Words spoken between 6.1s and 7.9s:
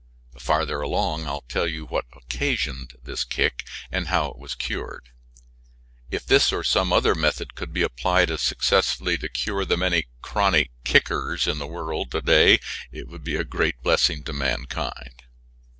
this or some other method could be